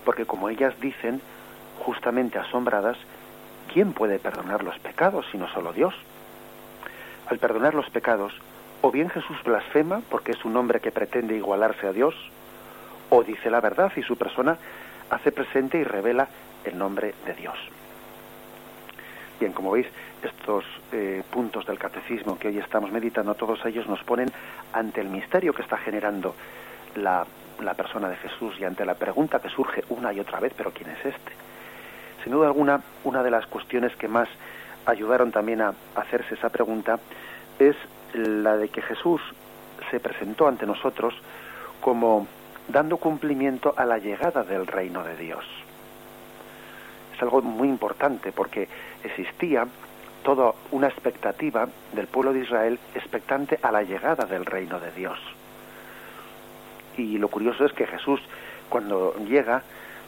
[0.04, 1.20] Porque como ellas dicen,
[1.78, 2.98] justamente asombradas,
[3.72, 5.94] ¿quién puede perdonar los pecados sino solo Dios?
[7.32, 8.32] Al perdonar los pecados,
[8.82, 12.14] o bien Jesús blasfema porque es un hombre que pretende igualarse a Dios,
[13.10, 14.56] o dice la verdad y su persona
[15.10, 16.28] hace presente y revela
[16.64, 17.56] el nombre de Dios.
[19.40, 19.86] Bien, como veis,
[20.22, 24.30] estos eh, puntos del catecismo que hoy estamos meditando, todos ellos nos ponen
[24.72, 26.34] ante el misterio que está generando
[26.94, 27.26] la,
[27.60, 30.70] la persona de Jesús y ante la pregunta que surge una y otra vez, pero
[30.70, 31.32] ¿quién es este?
[32.22, 34.28] Sin duda alguna, una de las cuestiones que más
[34.86, 36.98] ayudaron también a hacerse esa pregunta
[37.58, 37.76] es
[38.14, 39.20] la de que Jesús
[39.90, 41.14] se presentó ante nosotros
[41.80, 42.26] como
[42.68, 45.44] dando cumplimiento a la llegada del reino de Dios.
[47.14, 48.68] Es algo muy importante porque
[49.04, 49.66] existía
[50.22, 55.18] toda una expectativa del pueblo de Israel expectante a la llegada del reino de Dios.
[56.96, 58.20] Y lo curioso es que Jesús,
[58.68, 59.62] cuando llega,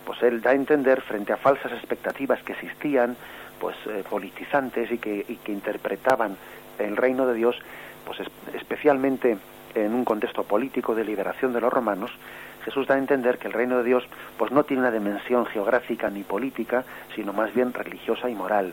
[0.05, 3.17] pues él da a entender frente a falsas expectativas que existían,
[3.61, 6.37] pues eh, politizantes y que, que interpretaban
[6.79, 7.57] el reino de Dios,
[8.05, 8.19] pues
[8.55, 9.39] especialmente
[9.75, 12.11] en un contexto político de liberación de los romanos,
[12.65, 14.05] Jesús da a entender que el reino de Dios
[14.39, 18.73] pues no tiene una dimensión geográfica ni política, sino más bien religiosa y moral.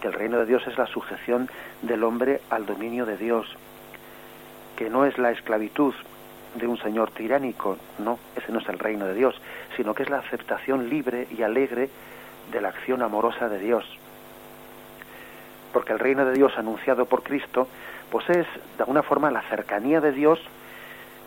[0.00, 1.50] Que el reino de Dios es la sujeción
[1.82, 3.46] del hombre al dominio de Dios,
[4.76, 5.94] que no es la esclavitud
[6.54, 9.40] de un señor tiránico, no, ese no es el reino de Dios,
[9.76, 11.90] sino que es la aceptación libre y alegre
[12.52, 13.84] de la acción amorosa de Dios.
[15.72, 17.68] Porque el reino de Dios anunciado por Cristo,
[18.10, 20.40] pues es de alguna forma la cercanía de Dios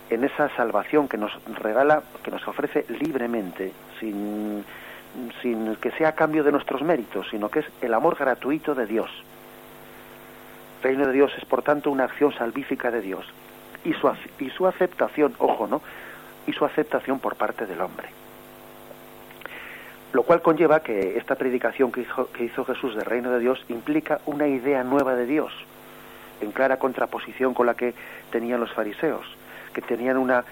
[0.10, 4.66] en esa salvación que nos regala, que nos ofrece libremente, sin,
[5.42, 8.86] sin que sea a cambio de nuestros méritos, sino que es el amor gratuito de
[8.86, 9.10] Dios.
[10.78, 13.26] El reino de Dios es, por tanto, una acción salvífica de Dios
[13.84, 15.82] y su, y su aceptación, ojo, ¿no?
[16.48, 18.10] Y su aceptación por parte del hombre.
[20.14, 22.02] Lo cual conlleva que esta predicación que
[22.40, 25.54] hizo, Jesús del reino de Dios implica una idea nueva de Dios,
[26.42, 27.94] en clara contraposición con la que
[28.32, 29.26] tenían los fariseos
[29.74, 30.44] que tenían una,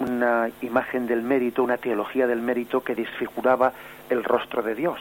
[0.00, 3.72] una imagen del mérito, una teología del mérito que desfiguraba
[4.10, 5.00] el rostro de Dios.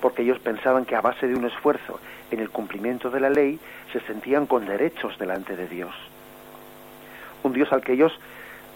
[0.00, 3.58] Porque ellos pensaban que a base de un esfuerzo en el cumplimiento de la ley
[3.92, 5.94] se sentían con derechos delante de Dios.
[7.42, 8.12] Un Dios al que ellos,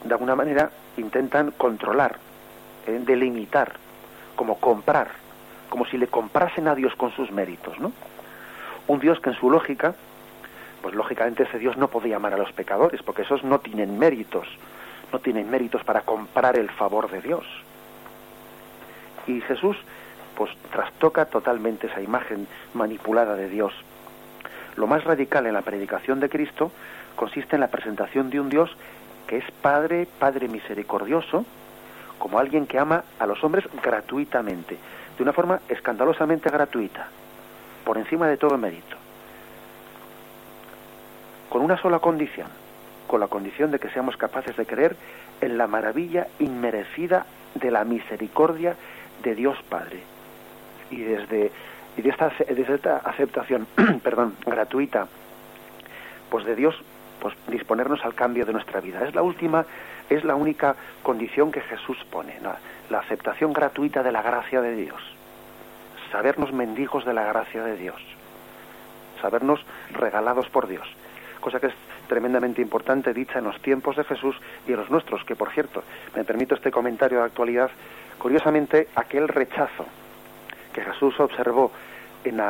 [0.04, 2.18] de alguna manera, intentan controlar,
[2.86, 3.74] delimitar,
[4.36, 5.08] como comprar,
[5.68, 7.92] como si le comprasen a Dios con sus méritos, ¿no?
[8.88, 9.94] Un Dios que en su lógica
[10.82, 14.46] pues lógicamente ese Dios no podía amar a los pecadores, porque esos no tienen méritos,
[15.12, 17.46] no tienen méritos para comprar el favor de Dios.
[19.28, 19.76] Y Jesús,
[20.36, 23.72] pues trastoca totalmente esa imagen manipulada de Dios.
[24.76, 26.72] Lo más radical en la predicación de Cristo
[27.14, 28.76] consiste en la presentación de un Dios
[29.28, 31.44] que es Padre, Padre misericordioso,
[32.22, 34.78] como alguien que ama a los hombres gratuitamente,
[35.16, 37.08] de una forma escandalosamente gratuita,
[37.85, 39.02] por encima de todo mérito
[41.48, 42.46] con una sola condición,
[43.08, 44.96] con la condición de que seamos capaces de creer
[45.40, 48.76] en la maravilla inmerecida de la misericordia
[49.22, 50.00] de Dios Padre.
[50.90, 51.50] Y desde,
[51.96, 53.66] y de esta, esta aceptación
[54.02, 55.08] perdón, gratuita
[56.30, 56.74] pues de Dios,
[57.22, 59.06] pues disponernos al cambio de nuestra vida.
[59.06, 59.64] Es la última,
[60.11, 62.38] es la única condición que Jesús pone,
[62.90, 65.00] la aceptación gratuita de la gracia de Dios.
[66.11, 68.02] Sabernos mendigos de la gracia de Dios.
[69.20, 70.88] Sabernos regalados por Dios
[71.42, 71.74] cosa que es
[72.08, 74.35] tremendamente importante dicha en los tiempos de Jesús
[74.66, 75.82] y en los nuestros, que por cierto,
[76.14, 77.70] me permito este comentario de actualidad,
[78.18, 79.85] curiosamente aquel rechazo
[80.72, 81.70] que Jesús observó
[82.24, 82.40] en,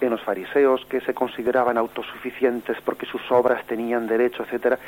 [0.00, 4.78] en los fariseos que se consideraban autosuficientes porque sus obras tenían derecho, etcétera,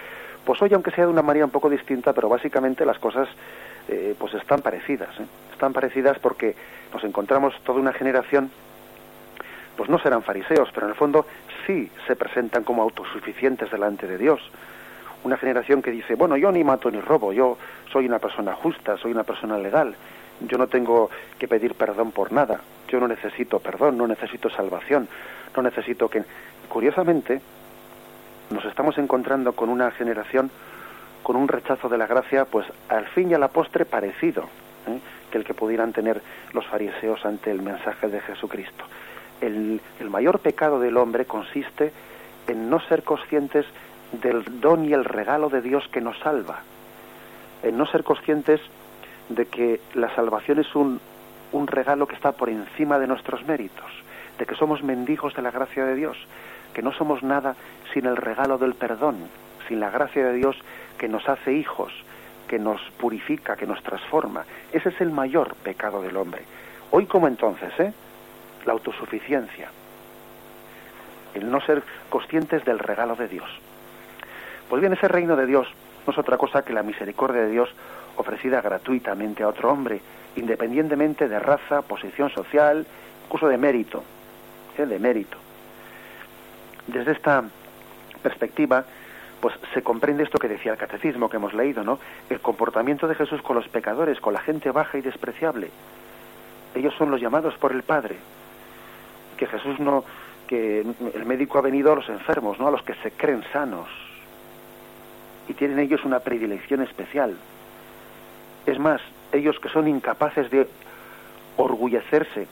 [0.45, 3.29] pues hoy aunque sea de una manera un poco distinta, pero básicamente las cosas
[3.89, 5.27] eh, pues están parecidas, ¿eh?
[5.53, 6.55] están parecidas porque
[6.93, 8.51] nos encontramos toda una generación
[9.77, 11.27] pues no serán fariseos, pero en el fondo
[11.67, 14.41] sí se presentan como autosuficientes delante de Dios.
[15.25, 17.59] Una generación que dice, bueno, yo ni mato ni robo, yo
[17.91, 19.97] soy una persona justa, soy una persona legal,
[20.41, 25.09] yo no tengo que pedir perdón por nada, yo no necesito perdón, no necesito salvación,
[25.57, 26.23] no necesito que...
[26.69, 27.41] Curiosamente,
[28.51, 30.51] nos estamos encontrando con una generación
[31.25, 34.45] con un rechazo de la gracia, pues al fin y a la postre parecido
[34.87, 35.01] ¿eh?
[35.31, 36.21] que el que pudieran tener
[36.53, 38.85] los fariseos ante el mensaje de Jesucristo.
[39.41, 41.93] El, mayor pecado del hombre consiste
[42.47, 43.67] en no ser conscientes
[44.13, 46.61] del don y el regalo de Dios que nos salva,
[47.63, 48.61] en no ser conscientes
[49.29, 51.01] de que la salvación es un,
[51.53, 53.91] un regalo que está por encima de nuestros méritos,
[54.39, 56.17] de que somos mendigos de la gracia de Dios,
[56.73, 57.55] que no somos nada
[57.93, 59.17] sin el regalo del perdón,
[59.69, 60.57] sin la gracia de Dios
[60.99, 61.93] que nos hace hijos,
[62.49, 64.45] que nos purifica, que nos transforma.
[64.73, 66.43] Ese es el mayor pecado del hombre.
[66.91, 67.93] Hoy como entonces, ¿eh?
[68.67, 69.71] la autosuficiencia,
[71.35, 73.49] el no ser conscientes del regalo de Dios.
[74.69, 75.69] Pues bien, ese reino de Dios
[76.07, 77.69] no es otra cosa que la misericordia de Dios
[78.17, 80.01] ofrecida gratuitamente a otro hombre,
[80.37, 82.87] independientemente de raza, posición social,
[83.27, 84.03] incluso de mérito,
[84.79, 84.87] ¿eh?
[84.87, 85.37] de mérito.
[86.87, 87.45] Desde esta
[88.23, 88.85] perspectiva,
[89.41, 91.99] pues se comprende esto que decía el catecismo que hemos leído, ¿no?
[92.31, 95.71] El comportamiento de Jesús con los pecadores, con la gente baja y despreciable.
[96.75, 98.17] Ellos son los llamados por el Padre.
[99.37, 100.05] Que Jesús no,
[100.47, 103.89] que el médico ha venido a los enfermos, no a los que se creen sanos.
[105.49, 107.37] Y tienen ellos una predilección especial.
[108.67, 109.01] Es más,
[109.33, 110.67] ellos que son incapaces de
[111.57, 112.47] orgullecerse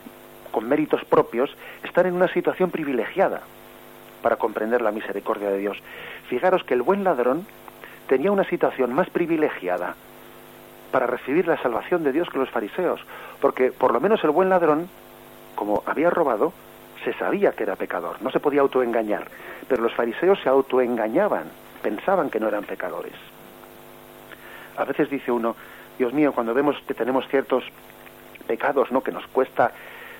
[0.51, 3.41] con méritos propios, están en una situación privilegiada
[4.21, 5.77] para comprender la misericordia de Dios.
[6.29, 7.45] Fijaros que el buen ladrón
[8.07, 9.95] tenía una situación más privilegiada
[10.91, 13.01] para recibir la salvación de Dios que los fariseos,
[13.41, 14.87] porque por lo menos el buen ladrón,
[15.55, 16.53] como había robado,
[17.03, 19.25] se sabía que era pecador, no se podía autoengañar,
[19.67, 21.45] pero los fariseos se autoengañaban,
[21.81, 23.15] pensaban que no eran pecadores.
[24.77, 25.55] A veces dice uno,
[25.97, 27.63] Dios mío, cuando vemos que tenemos ciertos
[28.47, 29.01] pecados, ¿no?
[29.01, 29.71] que nos cuesta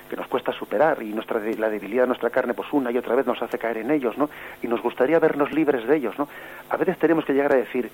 [0.08, 3.14] que nos cuesta superar y nuestra la debilidad de nuestra carne pues una y otra
[3.14, 4.28] vez nos hace caer en ellos, ¿no?
[4.62, 6.28] Y nos gustaría vernos libres de ellos, ¿no?
[6.68, 7.90] A veces tenemos que llegar a decir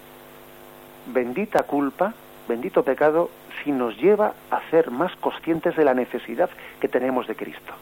[1.06, 2.12] bendita culpa,
[2.48, 3.30] bendito pecado
[3.62, 6.50] si nos lleva a ser más conscientes de la necesidad
[6.80, 7.72] que tenemos de Cristo.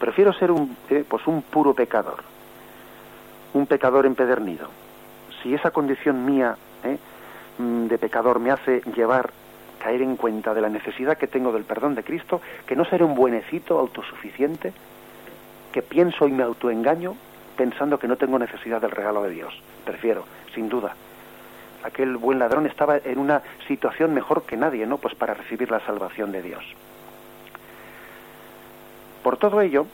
[0.00, 2.22] Prefiero ser un, eh, pues un puro pecador,
[3.52, 4.68] un pecador empedernido.
[5.42, 6.98] Si esa condición mía eh,
[7.58, 9.30] de pecador me hace llevar,
[9.78, 13.04] caer en cuenta de la necesidad que tengo del perdón de Cristo, que no seré
[13.04, 14.72] un buenecito autosuficiente,
[15.72, 17.16] que pienso y me autoengaño
[17.56, 19.54] pensando que no tengo necesidad del regalo de Dios.
[19.84, 20.24] Prefiero,
[20.54, 20.94] sin duda.
[21.82, 24.98] Aquel buen ladrón estaba en una situación mejor que nadie, ¿no?
[24.98, 26.64] Pues para recibir la salvación de Dios.
[29.22, 29.86] Por todo ello,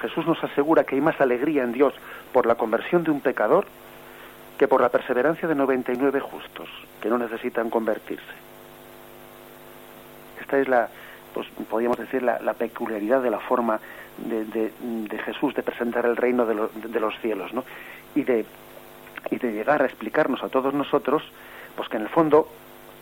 [0.00, 1.94] Jesús nos asegura que hay más alegría en Dios
[2.32, 3.66] por la conversión de un pecador
[4.58, 6.68] que por la perseverancia de 99 justos
[7.00, 8.24] que no necesitan convertirse.
[10.40, 10.88] Esta es la,
[11.32, 13.80] pues podríamos decir, la, peculiaridad de la forma
[14.18, 17.64] de, Jesús de presentar el reino de, de, los cielos, ¿no?
[18.14, 18.44] Y de,
[19.30, 21.22] y de llegar a explicarnos a todos nosotros,
[21.76, 22.48] pues que en el fondo,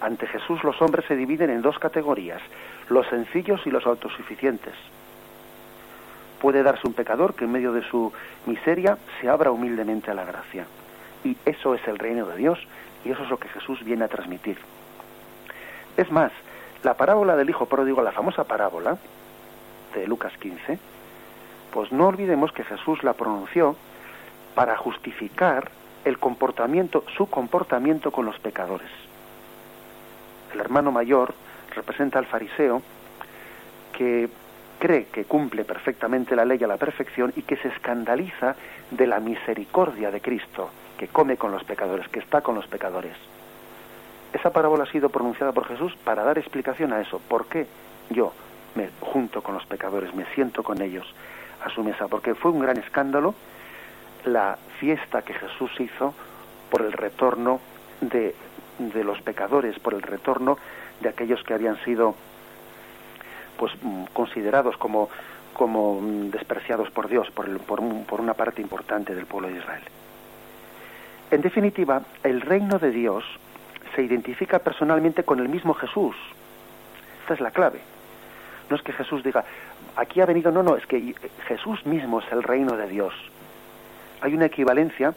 [0.01, 2.43] ante Jesús los hombres se dividen en dos categorías,
[2.89, 4.75] los sencillos y los autosuficientes
[6.41, 8.13] puede darse un pecador que en medio de su
[8.45, 10.67] miseria se abra humildemente a la gracia.
[11.25, 12.59] Y eso es el reino de Dios
[13.05, 14.59] y eso es lo que Jesús viene a transmitir.
[15.97, 16.33] Es más,
[16.83, 18.99] la parábola del Hijo Pródigo, la famosa parábola
[19.95, 20.79] de Lucas 15,
[21.73, 23.77] pues no olvidemos que Jesús la pronunció
[24.55, 25.71] para justificar
[26.05, 28.89] el comportamiento, su comportamiento con los pecadores.
[30.53, 31.35] El hermano mayor
[31.75, 32.83] representa al fariseo
[33.93, 34.29] que
[34.79, 38.57] cree que cumple perfectamente la ley a la perfección y que se escandaliza
[38.91, 43.16] de la misericordia de Cristo, que come con los pecadores, que está con los pecadores.
[44.32, 47.20] Esa parábola ha sido pronunciada por Jesús para dar explicación a eso.
[47.28, 47.66] ¿Por qué
[48.11, 48.32] yo
[48.74, 51.07] me junto con los pecadores, me siento con ellos
[51.64, 52.09] a su mesa?
[52.09, 53.34] Porque fue un gran escándalo
[54.24, 56.12] la fiesta que Jesús hizo
[56.70, 57.61] por el retorno
[58.01, 58.34] de,
[58.78, 60.59] de los pecadores, por el retorno
[61.01, 62.14] de aquellos que habían sido
[63.57, 65.09] pues mm, considerados como,
[65.55, 69.82] como mm, despreciados por Dios, por, por, por una parte importante del pueblo de Israel.
[71.31, 73.24] En definitiva, el reino de Dios
[73.95, 76.14] se identifica personalmente con el mismo Jesús.
[77.22, 77.81] Esta es la clave.
[78.70, 79.45] No es que Jesús diga,
[79.97, 81.14] aquí ha venido, no, no, es que
[81.47, 83.14] Jesús mismo es el reino de Dios.
[84.20, 85.14] Hay una equivalencia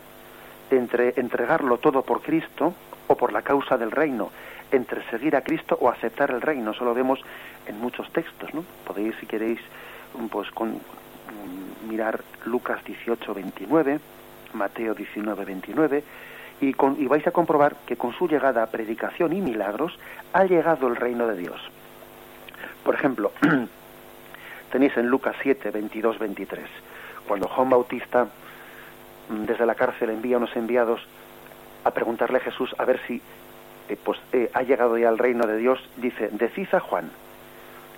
[0.71, 2.73] entre entregarlo todo por Cristo
[3.07, 4.29] o por la causa del reino
[4.71, 6.71] entre seguir a Cristo o aceptar el reino.
[6.71, 7.19] Eso lo vemos
[7.67, 8.63] en muchos textos, ¿no?
[8.85, 9.59] Podéis, si queréis,
[10.29, 13.99] pues con, mm, mirar Lucas 18, 29,
[14.53, 16.03] Mateo 19, 29,
[16.61, 19.97] y, y vais a comprobar que con su llegada a predicación y milagros
[20.33, 21.59] ha llegado el reino de Dios.
[22.83, 23.31] Por ejemplo,
[24.71, 26.65] tenéis en Lucas 7, 22, 23,
[27.27, 28.27] cuando Juan Bautista
[29.29, 31.01] mm, desde la cárcel envía unos enviados
[31.83, 33.21] a preguntarle a Jesús a ver si
[33.89, 37.09] eh, pues eh, ha llegado ya al reino de Dios, dice, decid a Juan,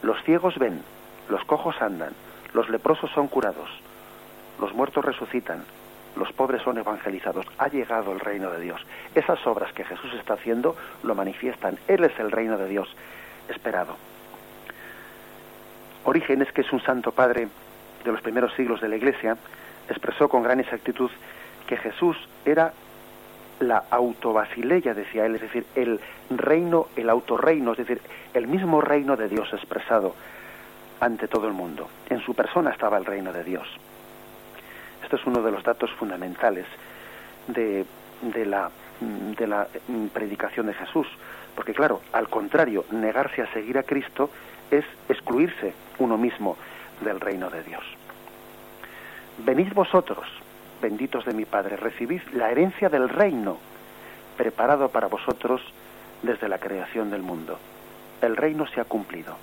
[0.01, 0.81] los ciegos ven,
[1.29, 2.13] los cojos andan,
[2.53, 3.69] los leprosos son curados,
[4.59, 5.63] los muertos resucitan,
[6.15, 8.81] los pobres son evangelizados, ha llegado el reino de Dios.
[9.15, 12.93] Esas obras que Jesús está haciendo lo manifiestan, Él es el reino de Dios
[13.47, 13.95] esperado.
[16.03, 17.47] Orígenes, que es un santo padre
[18.03, 19.37] de los primeros siglos de la Iglesia,
[19.87, 21.11] expresó con gran exactitud
[21.67, 22.73] que Jesús era
[23.59, 25.99] la autobasileia, decía él, es decir, el
[26.31, 28.01] reino, el autorreino, es decir,
[28.33, 30.15] el mismo reino de Dios expresado
[30.99, 31.87] ante todo el mundo.
[32.09, 33.67] En su persona estaba el reino de Dios.
[35.11, 36.65] Esto es uno de los datos fundamentales
[37.47, 37.85] de,
[38.45, 41.05] la mm, de la mm, predicación de Jesús.
[41.53, 44.29] Porque claro, al contrario, negarse a seguir a Cristo
[44.71, 46.55] es excluirse uno mismo
[47.03, 47.83] del reino de Dios.
[49.39, 50.25] Venid vosotros,
[50.81, 53.57] benditos de mi Padre, recibid la herencia del reino,
[54.37, 55.61] preparado para vosotros
[56.21, 57.59] desde la creación del mundo.
[58.21, 59.35] El reino se ha cumplido.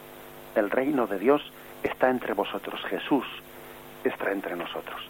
[0.55, 1.43] El reino de Dios
[1.83, 2.81] está entre vosotros.
[2.87, 3.27] Jesús
[4.03, 5.03] está entre nosotros.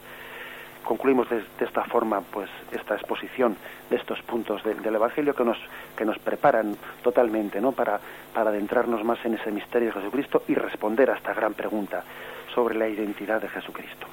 [0.89, 3.59] Concluimos de, esta forma pues esta exposición
[3.91, 5.59] de estos puntos del Evangelio que nos,
[5.95, 7.73] que nos preparan totalmente ¿no?
[7.73, 8.01] para,
[8.33, 12.03] para adentrarnos más en ese misterio de Jesucristo y responder a esta gran pregunta
[12.55, 14.07] sobre la identidad de Jesucristo.